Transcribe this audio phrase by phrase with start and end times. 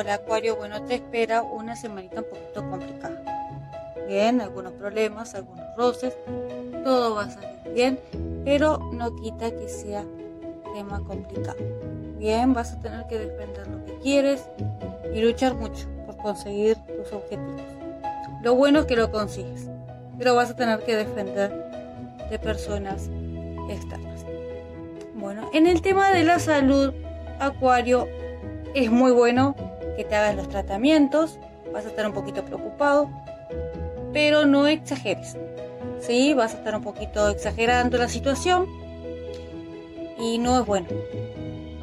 [0.00, 3.22] Hola Acuario, bueno, te espera una semanita un poquito complicada.
[4.08, 6.16] Bien, algunos problemas, algunos roces,
[6.82, 8.00] todo va a salir bien,
[8.42, 10.02] pero no quita que sea
[10.72, 11.58] tema complicado.
[12.16, 14.48] Bien, vas a tener que defender lo que quieres
[15.14, 17.60] y luchar mucho por conseguir tus objetivos.
[18.42, 19.68] Lo bueno es que lo consigues,
[20.16, 21.52] pero vas a tener que defender
[22.30, 23.10] de personas
[23.68, 24.24] externas.
[25.14, 26.94] Bueno, en el tema de la salud,
[27.38, 28.08] Acuario,
[28.74, 29.54] es muy bueno
[30.00, 31.38] que te hagas los tratamientos,
[31.74, 33.10] vas a estar un poquito preocupado,
[34.14, 35.36] pero no exageres.
[36.00, 38.66] Sí, vas a estar un poquito exagerando la situación
[40.18, 40.86] y no es bueno.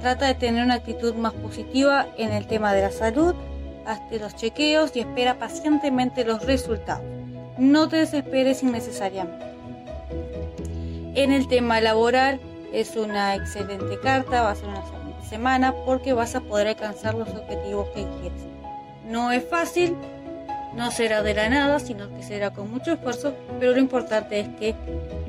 [0.00, 3.34] Trata de tener una actitud más positiva en el tema de la salud,
[3.84, 7.04] hazte los chequeos y espera pacientemente los resultados.
[7.58, 9.44] No te desesperes innecesariamente.
[11.16, 12.38] En el tema laboral
[12.74, 17.14] es una excelente carta, va a ser una excelente semana porque vas a poder alcanzar
[17.14, 18.42] los objetivos que quieres.
[19.08, 19.96] No es fácil,
[20.74, 24.48] no será de la nada, sino que será con mucho esfuerzo, pero lo importante es
[24.58, 24.74] que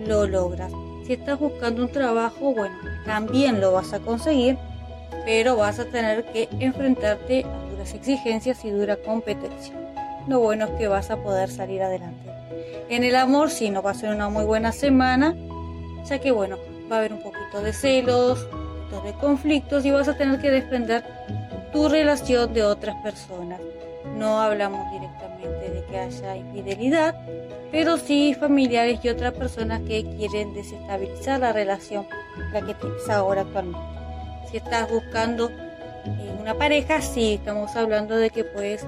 [0.07, 0.71] lo logras.
[1.05, 4.57] Si estás buscando un trabajo, bueno, también lo vas a conseguir,
[5.23, 9.75] pero vas a tener que enfrentarte a duras exigencias y dura competencia.
[10.27, 12.27] Lo bueno es que vas a poder salir adelante.
[12.89, 15.35] En el amor, sí, no va a ser una muy buena semana,
[16.09, 16.57] ya que bueno,
[16.91, 18.47] va a haber un poquito de celos,
[19.03, 21.03] de conflictos y vas a tener que defender
[21.71, 23.59] tu relación de otras personas.
[24.15, 27.15] No hablamos directamente de que haya infidelidad,
[27.71, 32.07] pero sí familiares y otras personas que quieren desestabilizar la relación,
[32.53, 33.79] la que tienes ahora actualmente.
[34.49, 35.51] Si estás buscando
[36.39, 38.85] una pareja, sí, estamos hablando de que pues,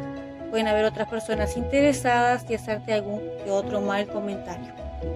[0.50, 4.72] pueden haber otras personas interesadas y hacerte algún que otro mal comentario.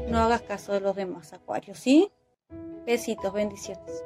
[0.09, 2.11] No hagas caso de los demás, Acuario, ¿sí?
[2.85, 4.03] Besitos, bendiciones.